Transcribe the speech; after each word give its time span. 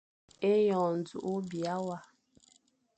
Eyon 0.51 0.93
njuk 0.99 1.21
o 1.29 1.31
biya 1.49 1.75
wa. 1.85 1.97